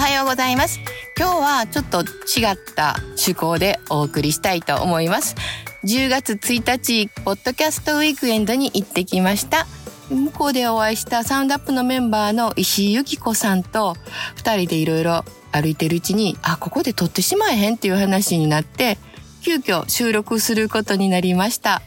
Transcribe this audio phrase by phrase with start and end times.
[0.00, 0.80] はようございます。
[1.14, 5.36] 今日はちょっと違った趣向でお送りしたいと思います。
[5.84, 9.66] 10月1日ポッドキャストウィークエンドに行ってきました。
[10.08, 13.94] 向こうでお会いしたサウンドアップのメンバーの石井由紀子さんと
[14.36, 18.96] 2人でいろいろ歩いてるうちにあここで撮ってしまえへんっていう話になって
[19.42, 21.82] 急遽収録することになりました。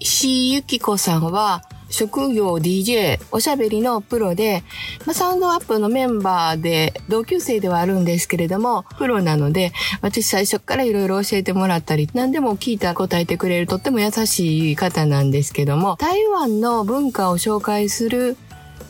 [0.00, 4.62] 石井由紀子さんは職業 DJ おしゃべりのプロで、
[5.06, 18.36] まあ、サウンドアップのメンバーで同級生ではあるんですけれどもプロなので私最初からいろいろ教えてもらったり何でも聞いた答えてくれるとっても優しい方なんですけども台湾の文化を紹介する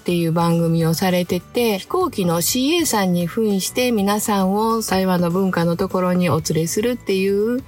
[0.04, 7.64] っていう番組をされてて飛行機の CA さんに扮して皆さんを台湾の文化のところにお連れするっていう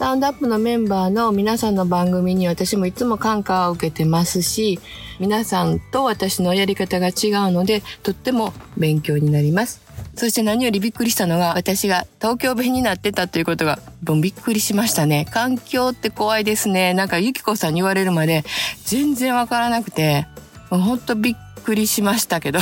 [0.00, 4.80] サウンドアップのメンバーの皆さんの番組に私もいつも感化を受けてますし、
[5.18, 9.82] 皆さんと私のやり方が違うので、とっても勉強になります。
[10.14, 13.78] そして何よりびっくりしたのが、私が東京弁になってたということが、
[14.22, 15.26] びっくりしましたね。
[15.30, 16.94] 環境って怖いですね。
[16.94, 18.42] なんかゆきこさんに言われるまで、
[18.86, 20.26] 全然わからなくて、
[20.70, 22.58] もうほんとびっくりしましたけど、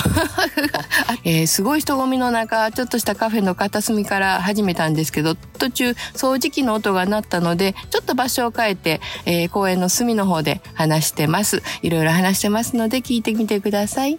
[1.25, 14.19] えー、すごい人混みの中ちょっとしたカフェの片隅から始めたんですけど途中掃除機の音が鳴ったのでちょっと場所を変えて、えー、公園の隅の方で話してますいろいろ話してますので聞いてみてください。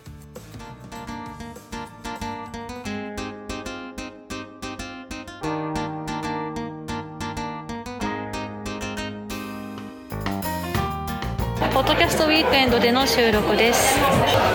[11.73, 13.95] ポッドキャストウィークエンドでの収録です。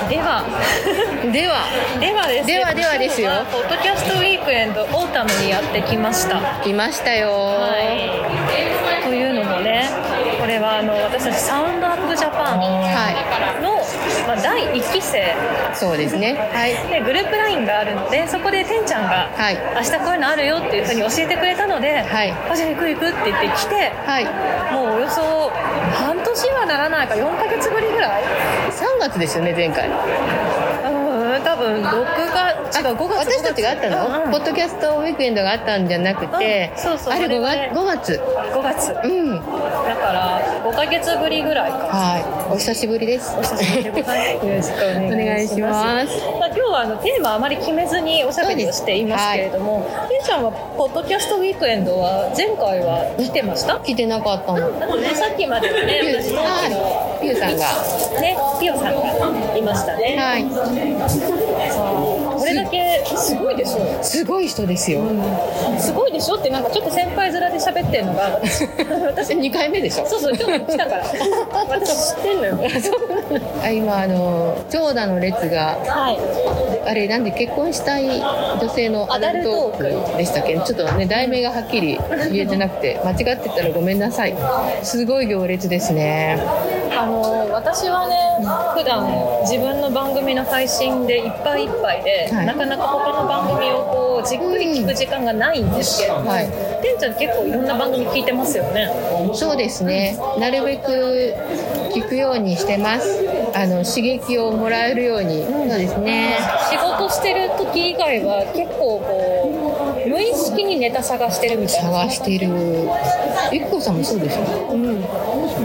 [0.08, 0.42] では。
[1.32, 1.64] では。
[2.00, 3.30] ではですではではですよ。
[3.52, 6.40] ポッドキャストウィークエンドオータムにやってきました。
[6.64, 7.30] 来ましたよ。
[7.30, 8.10] はい。
[9.04, 9.88] というのもね
[10.40, 12.60] これはあの私たちサウンドアップジャパン
[13.62, 13.80] の、
[14.26, 15.34] まあ、第1期生。
[15.72, 16.36] そうですね。
[16.52, 16.74] はい。
[16.90, 19.58] でグループ LINE があるのでそこでてんちゃんが、はい。
[19.76, 22.34] 明日こういうのあるよっていうふうに教えてくれたので、はい。
[22.50, 24.24] あじゃあ行く行くって言って来てはい。
[24.72, 25.52] もうおよそ
[25.94, 26.18] 半
[26.66, 28.22] ならないか4ヶ月ぶりぐらい
[28.70, 29.88] ？3月ですよね前回。
[29.88, 29.94] うん
[31.44, 32.04] 多分6
[32.70, 34.30] 月違う5月私たちがあったの、うんうん。
[34.30, 38.20] ポッドキャストウィークエンドがあったんじゃなくて、うんそうそうあれ5それがね月？5月。
[38.54, 38.92] 5月。
[39.04, 39.36] うん。
[39.36, 39.40] だ
[39.96, 41.76] から5ヶ月ぶりぐらいか。
[41.78, 42.52] はい。
[42.52, 43.34] お久しぶりです。
[43.36, 44.46] お久しぶりでございます。
[44.46, 46.08] よろしくおお願いします
[46.74, 53.78] はあのテーマあまり決めずにおしゃべりをしていますけれども、てんちゃんはポッドキャストウィークエンドは前回は来てました？
[53.78, 54.66] 来てなかったの。
[54.66, 56.42] あとねさっきまではねピュー私の
[57.22, 57.70] ピューさんが。
[58.20, 60.44] ねピオさんがいましたね、はい
[62.44, 63.98] これだけすごいでしょ。
[64.02, 65.00] すごい人ですよ、
[65.78, 68.64] すごいでしょってなんかちょっと先輩面で喋ってるのが 私
[69.24, 70.06] 私2回目でしょ。
[70.06, 71.04] そうそうちょっと来たから。
[71.68, 72.58] 私知ってんのよ。
[73.62, 76.18] あ今あの長蛇の列がはい。
[76.86, 78.04] あれなんで結婚したい
[78.60, 80.54] 女性のアダルトークでしたっけ？
[80.54, 81.98] ちょっとね題名がはっきり
[82.30, 84.34] 言えてなくて間違ってたらごめんなさい。
[84.82, 86.38] すごい行列ですね
[86.96, 88.16] あの私はね
[88.74, 89.06] 普段
[89.42, 92.46] 自分の番組の配信でいっぱいいっぱいで、はい。
[92.46, 96.48] なかなか他の番組をこうじっくり聞く時間がないんですけれども、はい。
[96.82, 98.90] てんちゃん結構いろんな番組聞いてますよね。
[99.34, 100.18] そうですね。
[100.38, 101.34] なるべく
[101.94, 103.24] 聞くようにしてます。
[103.54, 106.38] あの刺激をもらえるように、そうですね。
[106.70, 111.90] 仕事してる時以外は結構こう無意識にネタ探してるみたいな。
[111.90, 112.48] 探してる。
[113.52, 115.02] ゆきこさんもそうですようん、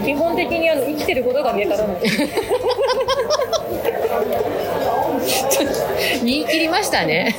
[0.04, 2.00] 基本的にあの生きてることが見えたらな い
[6.24, 7.36] 言い切りましたね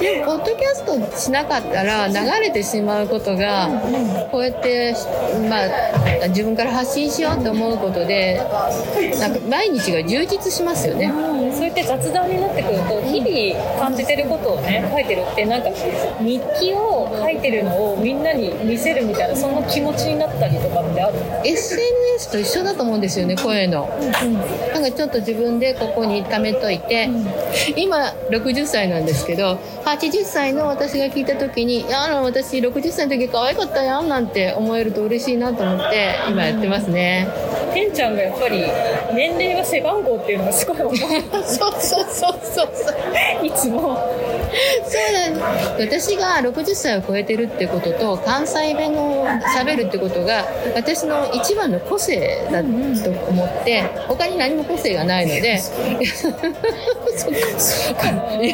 [0.00, 3.68] でもポッドキャストしなかったら流れてしまうことが
[4.30, 4.94] こうやって、
[5.48, 8.36] まあ、自分から発信しようと思うことで
[9.18, 11.12] なんか毎日が充実しますよね。
[11.54, 15.70] そうやって雑談になってくると日々感じてることをね書いてるってなんか
[16.20, 23.88] 日記を書いてるのをみんなに見せるみたいなそんな気持ちになったりとかってある？SNS と一緒だと思うんですよねこういうの。
[24.72, 27.08] なんかちょっと自分でここに貯めといて、
[27.76, 37.28] 今60歳なんですけど80歳の私が聞いた時に「いやあの私60歳の時可愛かったやん」なんて思えると嬉しいなと思って今やってますね、
[37.74, 38.64] てんちゃんがやっぱり
[39.14, 42.92] 年齢が背番号っていうのがすごい思うそうそうそうそうそ
[43.42, 43.46] う。
[43.46, 43.98] いつも。
[44.86, 50.44] そうなん私が60歳を超えてるってことと関西弁を喋るってことが
[50.76, 52.68] 私の一番の個性だと
[53.28, 55.58] 思って他に何も個性がないので。
[55.58, 55.72] そ
[56.30, 56.38] っか
[57.58, 58.04] そうか。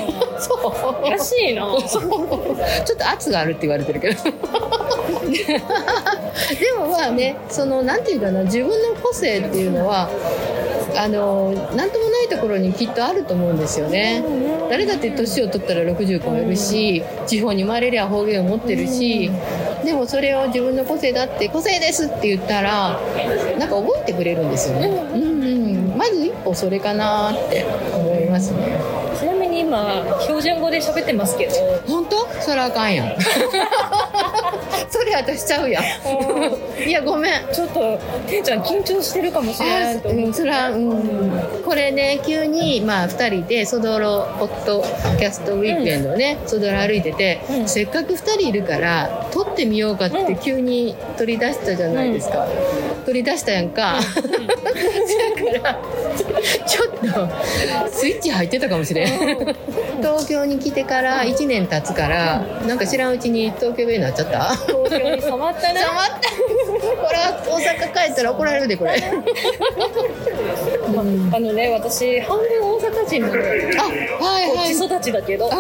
[0.41, 1.11] そう。
[1.11, 1.67] らしいな。
[1.87, 4.23] ちょっと圧があるって言われてるけど
[5.31, 10.09] でもまあねそのなんていうかな自分の個性っていうのは
[10.97, 14.23] あの何ともないところにきっとあると思うんですよね。
[14.69, 19.31] 誰だって年を取ったら60超えるし地方に生まれりゃ方言を持ってるし
[19.85, 23.01] でもそれを自分の個性だって個性ですって言ったら
[23.59, 24.87] なんか覚えてくれるんですよね。
[24.87, 28.81] うんうん、まず一歩それかなって思いますね。
[29.19, 31.55] ちなみに今標準語で喋ってますけど
[31.87, 32.27] 本当？
[32.41, 33.17] それあかんやん。
[34.89, 35.85] それ私ちゃうやん。
[36.89, 37.33] いやごめん。
[37.53, 37.99] ちょっと
[38.29, 44.83] てんちゃん緊張してるかもしれないと思うん、それは、うん、これね急にまあ2人でソドロポッド
[45.19, 47.69] キャストウィークエンドをね、ソドロ歩いてて、うん。
[47.69, 52.47] せっかく2人いるから撮ってみようかって急に取り出したじゃないですか、
[53.05, 55.81] 取り出したやんか、 だから
[56.67, 59.09] ちょっとスイッチ入ってたかもしれん
[60.03, 64.55] 東京に来てから1年経つからなんか知らんうちに東京弁になっちゃった？
[64.67, 66.29] 東京に染まったなちょ待って
[66.81, 68.93] これは大阪帰ったら怒られるでこれ。
[71.33, 75.51] あのね私半分大阪人なのあはいこっはいち育ちだけど。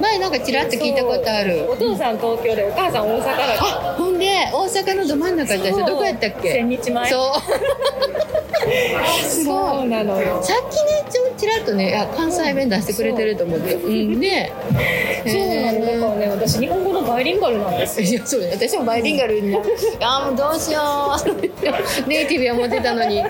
[0.00, 1.66] 前なんかちらっと聞いたことある。
[1.70, 6.52] お父さん東京でお母さん大阪だからあほんで大阪のど真ん中だしどこやったっけ？
[6.52, 7.10] 千日前。
[7.10, 8.33] そう
[9.44, 10.42] そうなのよ。
[10.42, 13.74] さっきねちょちらっとね関西弁出してくれてると思って。
[13.74, 14.20] うん。
[14.20, 14.52] ね
[15.26, 18.08] そうなのだからね私日本語のバイリンガルなんですよ。
[18.08, 19.58] い やそう私もバイリンガルにな
[20.00, 20.80] あーもうどうしよ
[21.26, 22.08] う。
[22.08, 23.24] ネイティブや思ってたのに。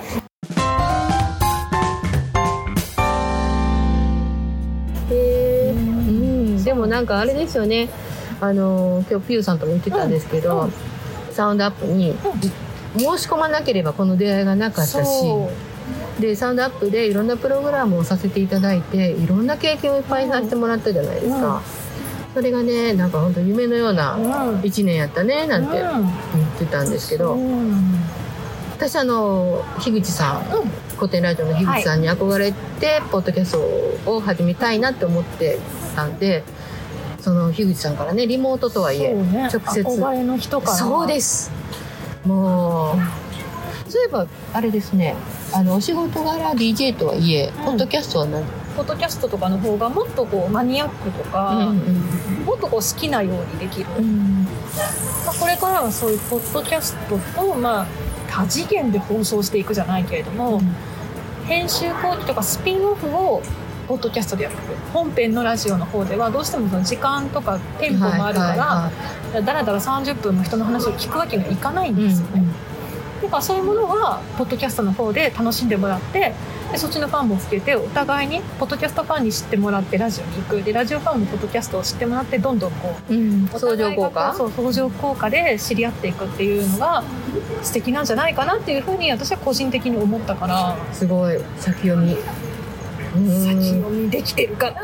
[6.65, 7.89] でもなんかあれですよね。
[8.41, 10.71] あの今日ピューさんとも言ってたんですけど、
[11.31, 12.15] サウンドアップに
[12.97, 15.11] 申し込まなければこの出会いがなかったし
[16.21, 21.63] でサウンドアップでいろんなプログラムをさせていただいていろんな経験をいっぱいさせてもらったじゃないですか、
[22.35, 24.61] それがねなんか本当夢のようなうん。
[24.61, 27.37] 1年やったねなんて言ってたんですけど、
[28.77, 30.43] 私あの樋口さん、
[30.97, 33.53] 古典ラジオの樋口さんに憧れて、ポッドキャス
[34.05, 35.59] トを始めたいなって思って
[35.97, 36.45] たんで
[37.21, 39.83] その樋口さんからねリモートとはいえ、ね、直接。
[39.83, 40.77] 憧れの人から。
[40.77, 41.51] そうです
[42.25, 43.25] もう。
[43.91, 45.15] そういえばあれですね。
[45.53, 48.45] あのお仕事柄 DJ とはいえ、ポッドキャストは何、
[48.77, 51.85] ポッドキャストとかの方がもっとこうマニアックとか、うん
[52.45, 54.45] もっとこう好きなようにできる、うん
[55.25, 57.87] まあ、これからはそういうポッドキャストと、まあ、
[58.29, 60.61] 多次元で放送していくじゃないけれども、
[61.47, 63.43] 編集後期とかスピンオフを
[63.87, 64.57] ポッドキャストでやる
[64.93, 68.91] 本編のラジオの方ではどうしてもその時間とかテンポもあるから、はいは
[69.33, 72.45] いはだらだら30分の人の話を聞くわけにはいかないんいですよね、
[73.23, 76.33] だからそういうものはポッドキャストの方で楽しんでもらって
[76.71, 80.63] でそっちのファンもつけてお互いにポッドキャストファンに知ってもらってラジオに行く。
[80.63, 84.35] でラジオファンもポッドキャストを知ってもらってどんどんこううん、お相乗効果？
[84.35, 87.03] そう相乗効果で知り合っていくっていうのが
[87.63, 90.77] 素敵なんじゃないかなっていうふうに私は個人的に思ったから。
[90.93, 91.39] すごい。
[91.59, 92.13] 先読み。
[92.13, 92.44] うん
[93.15, 94.83] 先読みできてるかな。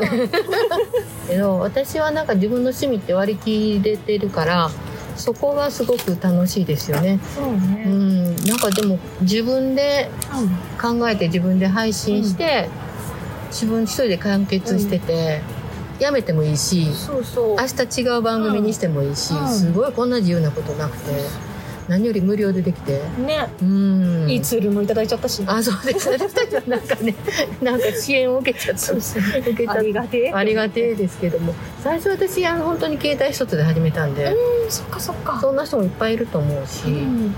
[1.27, 4.69] けど私はなんか自分の趣味って割り切れてるから
[5.15, 7.19] そこがすごく楽しいですよね。
[7.35, 10.09] そううね、ん、なんかでも自分で
[10.81, 12.69] 考えて自分で配信して、
[13.49, 15.41] 自分一人で完結してて、
[15.99, 17.57] やめてもいいしそうそう。
[17.57, 19.47] 明日違う番組にしてもいいし、うん。
[19.49, 21.11] すごいこんな自由なことなくて
[21.91, 23.01] 何より無料でできて。
[23.27, 24.29] ね、うん。
[24.29, 25.43] いいツールもいただいちゃったし。
[25.45, 26.09] あそうです。
[26.09, 27.13] 私たちはなんかね
[27.61, 28.93] なんか支援を受けちゃった。
[28.93, 30.31] 受けちゃっありがてえ。
[30.31, 31.53] たありがてえですけども。
[31.83, 35.37] 最初私あの本当に携帯一つで始めたんで、うんそっかそっか。
[35.41, 37.35] そんな人もいっぱいいると思うし、うん。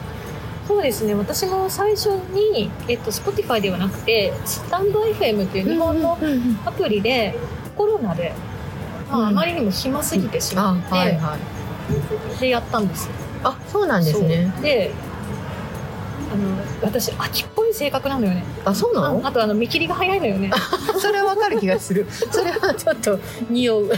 [0.68, 1.16] そうですね。
[1.16, 6.16] 私も最初に、えっと、Spotify ではなくてスタンド FM っていう日本の
[6.66, 7.34] アプリで
[7.76, 8.34] コロナで、
[9.10, 9.26] まうん。
[9.26, 12.40] あ、あまりにも暇すぎてしまあって、はいはい。
[12.40, 14.52] でやったんですよあそうなんですね。
[14.56, 14.64] そう。
[14.64, 14.92] で
[16.32, 18.44] あの私秋っぽい性格なのよね。
[18.66, 19.22] あそうなの？
[19.24, 20.50] ああとあの見切りが早いのよね。
[21.00, 22.08] それはわかる気がする。
[22.10, 23.20] それはちょっと
[23.50, 23.88] 匂う。
[23.88, 23.96] で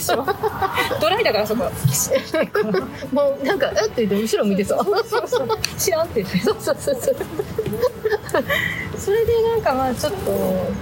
[0.00, 0.26] しょ。
[1.00, 1.70] ドライだからそこ
[3.12, 3.90] もうなんかえっ？
[3.90, 4.84] て言って後ろ見てそう。
[5.08, 5.48] そうそう
[5.78, 6.40] 知らんって言って。
[6.40, 7.16] そうそうそうそう。
[8.98, 10.30] それでなんかまあちょっと、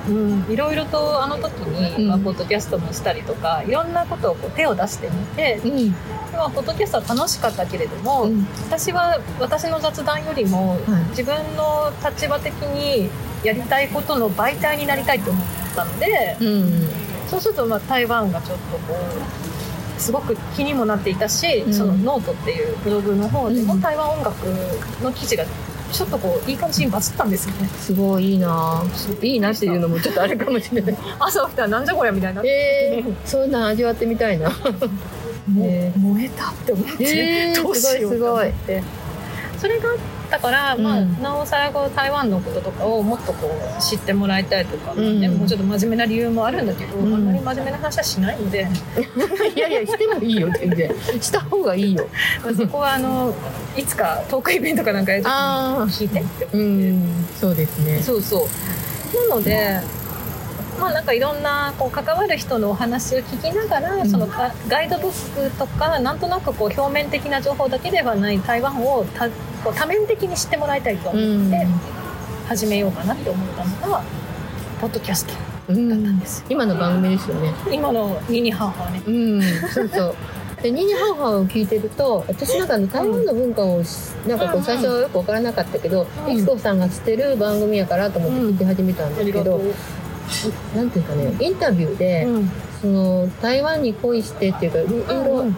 [0.08, 2.08] うん、いろいろとあの時に、うん。
[2.08, 5.94] まあ、ポッドキャストもしたりとかいろんなことをこう手を出してみて、うん
[6.34, 8.46] まあ、ポッドキャストは楽しかったけれども、うん。
[8.66, 10.78] 私は私の雑談よりも、はい。
[11.10, 13.08] 自分の立場的に
[13.44, 16.88] やりたいことの媒体になりたいと思ったのでうん
[17.28, 18.94] そうするとまあ台湾がちょっとこ
[19.98, 21.72] うすごく気にもなっていたし、うん。
[21.74, 23.80] そのノートっていうブログの方でもうん。
[23.80, 24.34] 台湾音楽
[25.02, 25.44] の記事が
[25.92, 27.68] ちょっとこういい感じにバズったんですよね。
[27.68, 28.82] すごいいいな。
[29.22, 30.96] いいなっていうのもちょっとあれかもしれない。
[31.20, 32.42] 朝起きたらなんじゃこりゃみたいな。
[32.44, 34.50] えー、そんなん味わってみたいな
[35.48, 38.82] もう燃えたって思って、えー どうしようと思っすごいて
[39.58, 39.96] それがあっ
[40.30, 43.48] たから、まあうんなおさらこう台湾のこととかをもっとこ
[43.78, 45.20] う知ってもらいたいとか、うん。
[45.20, 47.14] ねもうちょっと真面目な理由もあるんだけど、うん。
[47.14, 48.66] あんまり真面目な話はしないので、
[49.54, 50.90] いやいやしてもいいよ全然。
[51.20, 52.06] した方がいいよ。
[52.44, 53.32] まあそこはあの
[53.76, 56.90] いつかトークイベントかなんかやるときあに聞いてってう思って。
[56.90, 57.26] ん。
[57.40, 58.02] そうですね。
[58.02, 58.48] そうそ
[59.14, 59.28] う。
[59.28, 59.80] なので
[60.78, 64.08] まあなんかいろんなこう関わる人のお話を聞きながら、ん。
[64.08, 69.28] そのガガイドブックとかなんとなくこう表面的な情報だけではない台湾をた
[69.62, 71.66] こう多面的に知ってもらいたいと思うんって
[72.48, 74.02] 始めようかなって思ったのが
[74.80, 75.34] ポッドキャスト
[75.68, 76.46] うんだったんですよ。
[76.50, 77.54] 今の番組ですよね。
[77.72, 79.02] 今のニニハーハーね。
[79.06, 79.42] うん。
[79.70, 80.14] そうそう。
[80.62, 86.32] でニーニーハーハーを聞いてると私なんか台湾の文化をしなんかこう最初はよく分からなかったけどうん。
[86.32, 89.74] いきこさんがしてる番組やからと思って聞き始めたんですけど、う
[90.74, 92.50] なんていうかねインタビューで、ん。
[92.80, 94.88] その台湾に恋してっていうかル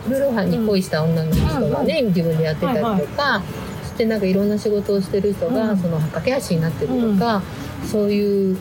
[0.09, 3.43] ルルハンに恋した女の人がね、自分でやってたりとか、
[3.83, 5.77] そしてなんかいろんな仕事をしてる人が、うん。
[5.77, 7.43] その駆け足になってるとか、
[7.85, 8.57] そういう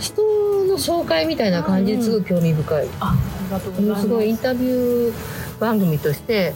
[0.00, 4.02] 人の紹介みたいな感じですごい興味深い、あありがとうございます。
[4.02, 5.12] すごいインタビュー
[5.60, 6.54] 番組として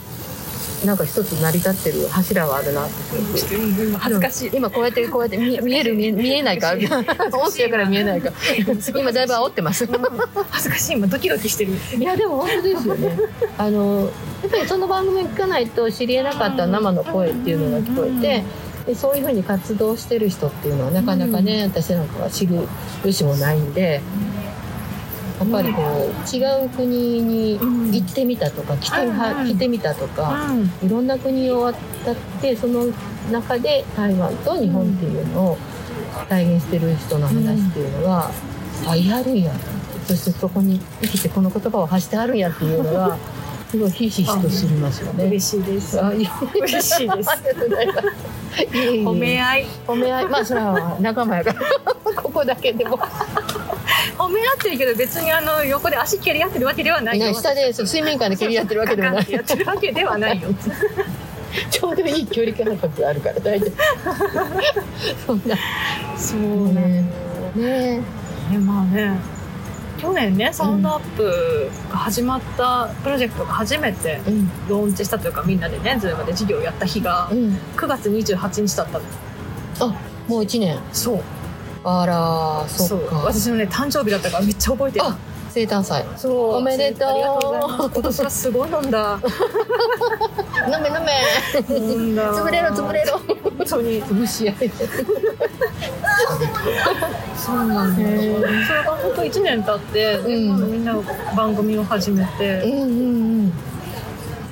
[0.85, 2.95] なんか一つ成り立ってる柱があるなって
[3.99, 4.51] 恥ずかしい。
[4.53, 6.73] 今こうやってこうやって見見える見え見えないか。
[7.33, 8.33] 音声から見えないか。
[8.95, 9.87] 今だいぶ煽ってます。
[10.51, 10.93] 恥ずかしい。
[10.95, 11.73] 今ドキドキしてる。
[11.99, 13.17] いやでも本当ですよね。
[13.59, 14.11] あの
[14.43, 18.45] やっぱりその番組を聞かないと知りえなかった生の声っていうのが聞こえて
[18.87, 22.67] でそういうふうに活動してる人っていうのはなかなかね、私なんかは知る
[23.05, 24.01] 由もないんで
[25.43, 30.87] やっぱりこう違う国に行ってみたとか来て,、うん来てみたとか、うん。
[30.87, 31.79] いろんな国を渡
[32.13, 32.87] ってその
[33.31, 35.59] 中で台湾と日本っていうのを
[36.29, 38.31] 体現してる人の話っていうのが、
[38.87, 39.53] あいあるんや。
[40.07, 43.17] そしてそこに生きてこの言葉を発してあるんやっていうのが
[43.71, 45.25] すごいひしひしと知りますよね。
[45.25, 45.99] 嬉しいです。
[45.99, 46.27] 嬉
[46.83, 47.31] しいです。
[48.53, 49.67] 褒め合い。
[49.87, 50.29] 褒め合い。
[50.29, 51.61] まあそれは仲間やから。
[52.15, 52.99] ここだけでも
[54.19, 57.27] 褒め合ってるけど別にあの横で足蹴り合ってるわけではないよ。
[57.27, 59.27] ね下でそう水面下で蹴り合ってるわけでもない。
[59.31, 60.49] やってるわけではないよ
[61.71, 65.57] ちょうどいい距離感覚があるから大丈夫そんな
[66.17, 67.05] そうね
[67.55, 67.99] ね
[68.51, 69.19] ねまあね
[69.99, 79.05] 去年ねサウンドアップが始まったプロジェクトが初めてうんローンチしたというかみんなでねズームで授業をやった日がうん9月28日だったの
[79.81, 79.95] あ
[80.29, 81.23] もう一年そう
[81.85, 83.17] あらそっか。
[83.17, 85.05] 私のね誕生日だったからめっちゃ覚えてる。
[85.05, 85.17] あ
[85.53, 86.05] 生誕祭。
[86.17, 86.55] そう。
[86.55, 87.91] おめでとう。
[87.93, 89.19] 今年はすごい飲んだ。
[90.67, 91.77] 飲め飲め。
[91.77, 92.33] 飲んだ。
[92.33, 93.19] 潰れろ潰れろ。
[93.19, 94.03] 本当に。
[94.03, 94.71] 潰し合い
[97.37, 98.37] そうなんだよ。
[98.67, 100.73] それが本当1年経って、うん。
[100.73, 100.95] みんな
[101.37, 102.85] 番組を始めて、うんうんう
[103.43, 103.53] ん。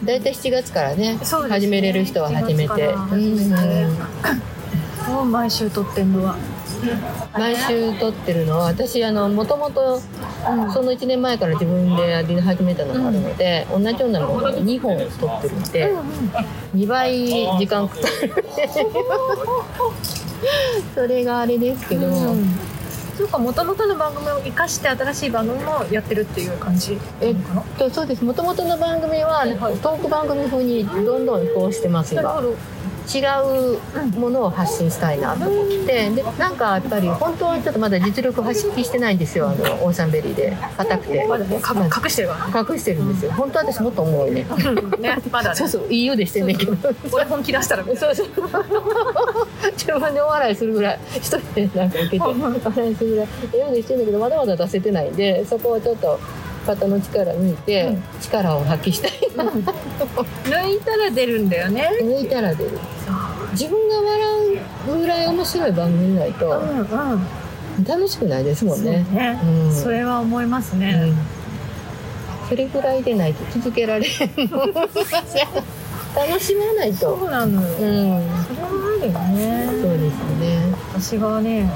[0.04, 1.18] 大体7月からねね。
[1.48, 3.84] 始めれる人は始めて、7月から始めて
[5.08, 5.14] うん。
[5.14, 6.36] もう毎週撮ってんのは
[7.36, 10.00] 毎週撮ってるのは私あのもともと
[10.72, 15.94] その1年前から自分でやり始めたのがあるので、同じようなものを2本撮ってるんで、
[16.74, 18.06] 2倍時間かかる
[20.94, 22.58] それがあれですけど、うん。
[23.20, 27.36] そうか元々の番組を生かして新しい番組もやってるっていう感じえっ
[27.78, 28.24] とそうです。
[28.24, 29.44] もともとの番組は
[29.82, 32.56] トーク番組風にどんどん移行してます今ななるほど
[33.08, 33.24] 違
[33.74, 36.10] うものを発信したいなと思って。
[36.10, 39.48] でなんかやっぱり本当はちょっとまだ実力を発揮してないんですよ。
[39.48, 40.56] あのオーシャンベリーで。
[40.76, 41.26] 硬くて。
[41.26, 43.32] まだね隠してるから隠してるんですよ。
[43.32, 44.46] 本当は私もっと重いねね
[44.98, 45.56] ねまだね。
[45.56, 46.76] そうそういいようでしてんねんけど。
[47.12, 48.26] 俺本気出したらそうそう。
[49.72, 51.00] 自分でお笑いするぐらい。
[51.16, 52.20] 一人でなんか受けて。
[52.20, 53.26] お笑いするぐらい。
[53.52, 56.18] ええようでしてんだけどまだまだ出せてないんでそこをちょっと
[56.76, 58.02] 肩の力抜いて、うん。
[58.20, 59.12] 力を発揮したい。
[59.36, 59.50] なと
[60.48, 61.90] 抜いたら出るんだよね。
[62.02, 62.70] 抜いたら出る。
[63.52, 64.20] 自分が笑
[64.88, 67.84] うぐらい面白い番組ないとうんうん。
[67.84, 69.04] 楽しくないですもんね。
[69.10, 69.40] そうね。
[69.42, 69.74] うん。
[69.74, 71.16] それは思いますね、うん。
[72.48, 74.10] それぐらいでないと続けられん
[74.50, 74.66] の。
[76.14, 77.16] 楽しまないと。
[77.18, 78.18] そうなのよ、うん、それは
[79.00, 79.68] あるよね。
[79.80, 80.74] そうですね。
[80.92, 81.70] 私がね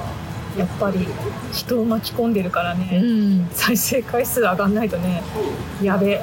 [0.57, 1.07] やっぱり
[1.51, 3.49] 人を巻き込んでるからうね、ん。
[3.51, 5.21] 再生回数上がんないとね
[5.81, 6.21] やべえ。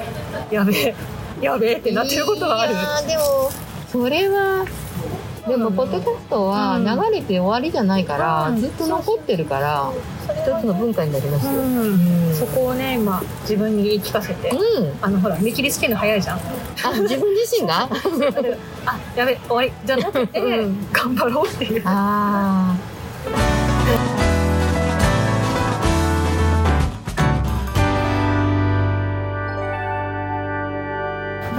[0.51, 0.95] やべえ。
[1.41, 2.73] やべえってなってることはある。
[3.07, 3.51] でも
[3.87, 4.65] それは
[5.47, 6.85] でもポッドキャストはうん。
[6.85, 8.61] 流れて終わりじゃないから、うん。
[8.61, 9.91] ずっと残ってるから
[10.23, 11.51] 一つの文化になりますよ。
[11.51, 12.27] うん。
[12.29, 12.33] うん。
[12.33, 14.93] そこをね今自分に言い聞かせて、うん。
[15.01, 16.37] あのほら見切りつけるの早いじゃん。
[16.37, 16.41] あ
[17.01, 17.89] 自分自身が？
[18.85, 19.71] あやべえ終わり。
[19.85, 20.91] じゃなくて、うん。
[20.91, 21.81] 頑張ろうっていう。
[21.85, 23.52] ああ。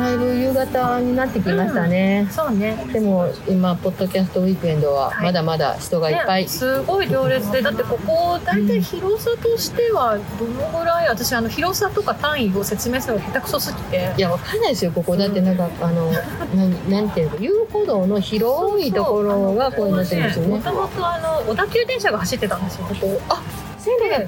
[0.04, 2.76] だいぶ夕方になってきましたね、そうね。
[2.92, 14.14] でも今ポッドキャストウィークエンドはまだまだ人がいっぱい、ね、すごい行列でだってここ大体広さとしてはどのぐらい私あの広さとか単位を説明するのが下手くそすぎて。
[14.16, 16.12] いやわかんないですよここだってなんかあの
[16.54, 20.56] なんなんていうの遊歩道の広いところがこういうのってるんですよね。
[20.56, 23.20] もともとあの小田急電車が走ってたんですよここ。
[23.30, 23.42] あ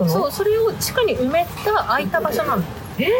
[0.09, 2.62] そうそれを地下に埋めた空いた場所なの
[2.98, 3.10] え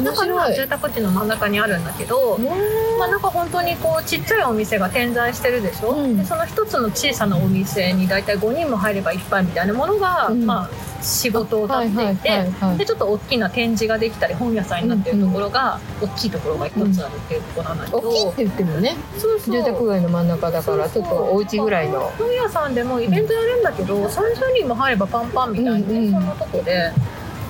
[0.00, 2.50] ー、だから面白い住宅地の真ん中にあるんだけど、ね
[2.98, 6.16] まあなんか本当にこうちっちゃいお店が点在してるでしょ、うん。
[6.16, 10.44] でその一つの小さなお店に大体5人も入ればいっぱいみたいなものが、うん。
[10.44, 10.70] まあ
[11.02, 12.44] 仕事を立っていて、
[12.78, 18.96] でちょっと大きな展示ができたり本屋さんになってるところが、大きいところが一つあるっていうところなんだけど、大きいって言ってもね。
[19.16, 19.54] そうそう。
[19.54, 22.00] 住宅街の真ん中だからちょっとお家ぐらいの。
[22.18, 26.12] 本屋さんでもイベントやるんだけど、30人も入ればパンパンみたいな、ねうんうん。
[26.12, 26.92] そんなとこで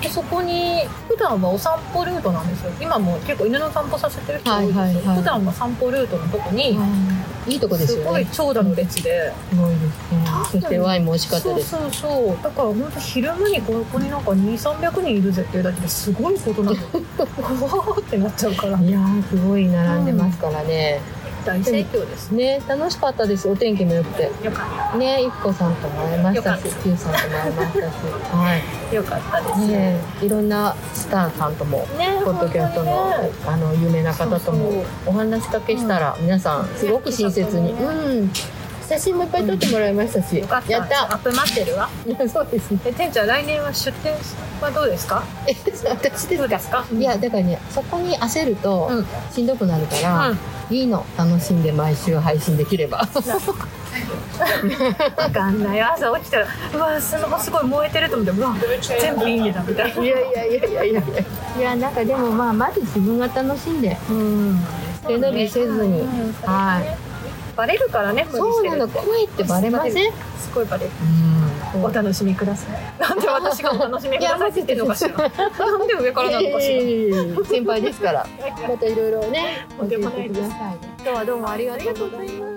[0.01, 2.71] でそこに普段はお散歩ルートなんですよ。
[2.79, 5.17] 今も結構犬の散歩させてる人多いですよ、はいはいはい。
[5.17, 6.77] 普段は散歩ルートのとこに、
[7.47, 7.55] い。
[7.55, 8.29] いとこですすごいよね。
[8.31, 10.25] 長蛇の列で、すごいですね。
[10.51, 11.69] そしてワインも美味しかったです。
[11.69, 12.43] そうそうそう。
[12.43, 18.79] だから本当昼間にここになんか2300人いるぜっていうだけですごいことなの わーってなっちゃうから。
[18.79, 21.01] いやーすごい並んでますからね、
[21.49, 22.61] 大盛況ですね。
[22.67, 23.49] 楽しかったです。
[23.49, 24.23] お天気も良くて。
[24.43, 27.93] よかねゆきこさんとも会えましたしよかっ Q さんとも会えましたし。
[28.31, 28.59] はい。
[28.59, 33.31] ったよかったですねいろんなスターさんともねポッドキャストのね。
[33.47, 38.31] あの有名な方ともお話しかけしたら皆さんすごく親切にねうん
[38.89, 40.35] 写真もいっぱい撮ってもらいましたし。
[40.37, 40.71] よかった。
[40.71, 41.03] やった。
[41.05, 41.87] アップ待ってるわ。
[42.33, 42.79] そうですね。
[42.85, 44.13] え店長来年は出店
[44.61, 45.23] はどうですか？
[45.47, 45.53] え
[45.89, 46.83] 私ですか？
[46.91, 49.05] いやだからねそこに焦るとうん。
[49.31, 50.33] しんどくなるから、
[50.71, 51.05] いいの。
[51.17, 53.07] 楽しんで毎週配信できれば。
[55.17, 58.55] わかんない朝起きたらうわスマホすごい燃えてると思ってうわ
[59.01, 60.01] 全部いいねだみたいな。
[60.03, 61.01] いやいやいやいやいや
[61.57, 61.75] いや。
[61.75, 64.65] なんかでもまあまず自分が楽しんでうん。
[65.05, 67.08] 背伸びせずに、うんはい
[67.59, 68.79] バレるからね無理そうしてるって。
[68.79, 70.13] なの声ってバレません？
[70.39, 70.91] すごいバレる。
[71.73, 71.83] うん。
[71.83, 72.99] お楽しみください。
[72.99, 75.17] なんで私がお楽しみくださいって言ってんのかしら。
[75.17, 78.25] なんで上からなのかしらいやいやいや先輩ですから。
[78.67, 82.48] またいろいろね教えてください今日はどうもありがとうございます